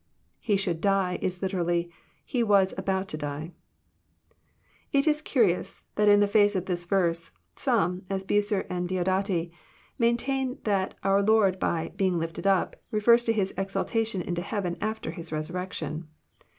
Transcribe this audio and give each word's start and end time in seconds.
He 0.39 0.57
should 0.57 0.81
die," 0.81 1.19
Is 1.21 1.43
literally, 1.43 1.91
He 2.25 2.41
was" 2.41 2.73
about 2.75 3.07
to 3.09 3.19
die." 3.19 3.51
It 4.91 5.07
is 5.07 5.21
curious 5.21 5.83
that, 5.93 6.09
in 6.09 6.19
the 6.21 6.27
face 6.27 6.55
of 6.55 6.65
this 6.65 6.85
verse, 6.85 7.31
some, 7.55 8.01
as 8.09 8.23
Bucer 8.23 8.65
and 8.67 8.89
Dlodati, 8.89 9.51
maintain 9.99 10.57
that 10.63 10.95
our 11.03 11.21
Lord 11.21 11.59
by'' 11.59 11.91
being 11.97 12.17
lifted 12.17 12.47
up," 12.47 12.77
refers 12.89 13.23
to 13.25 13.31
His 13.31 13.53
exaltation 13.59 14.23
into 14.23 14.41
heaven 14.41 14.75
after 14.81 15.11
His 15.11 15.31
resurrection. 15.31 16.07